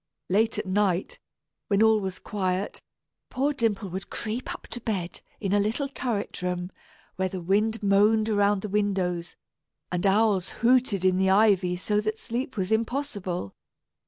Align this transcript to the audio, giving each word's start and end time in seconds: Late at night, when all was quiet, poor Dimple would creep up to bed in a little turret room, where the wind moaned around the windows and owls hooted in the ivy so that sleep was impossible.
Late 0.29 0.57
at 0.57 0.65
night, 0.65 1.19
when 1.67 1.83
all 1.83 1.99
was 1.99 2.17
quiet, 2.17 2.81
poor 3.29 3.53
Dimple 3.53 3.91
would 3.91 4.09
creep 4.09 4.51
up 4.51 4.65
to 4.71 4.81
bed 4.81 5.21
in 5.39 5.53
a 5.53 5.59
little 5.59 5.87
turret 5.87 6.41
room, 6.41 6.71
where 7.17 7.29
the 7.29 7.39
wind 7.39 7.83
moaned 7.83 8.27
around 8.27 8.63
the 8.63 8.67
windows 8.67 9.35
and 9.91 10.03
owls 10.07 10.49
hooted 10.65 11.05
in 11.05 11.17
the 11.17 11.29
ivy 11.29 11.75
so 11.75 12.01
that 12.01 12.17
sleep 12.17 12.57
was 12.57 12.71
impossible. 12.71 13.53